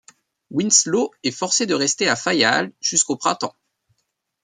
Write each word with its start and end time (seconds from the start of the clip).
Winslow 0.49 1.11
est 1.21 1.29
forcé 1.29 1.67
de 1.67 1.75
rester 1.75 2.07
à 2.09 2.15
Fayal 2.15 2.73
jusqu'au 2.81 3.17
printemps. 3.17 3.53